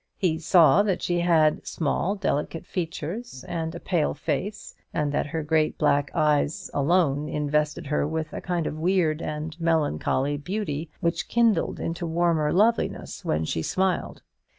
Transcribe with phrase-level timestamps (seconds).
[0.17, 5.43] He saw that she had small delicate features and a pale face, and that her
[5.43, 11.27] great black eyes alone invested her with a kind of weird and melancholy beauty, which
[11.27, 14.23] kindled into warmer loveliness when she smiled.